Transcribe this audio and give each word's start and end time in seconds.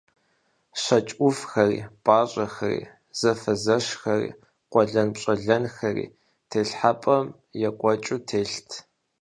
ЩэкӀ 0.81 1.13
Ӏувхэри, 1.17 1.79
пӀащӀэхэри, 2.03 2.81
зэфэзэщхэри, 3.19 4.29
къуэлэнпщӀэлэнхэри 4.71 6.05
телхьэпӀэм 6.49 7.25
екӀуэкӀыу 7.67 8.19
телът. 8.27 8.69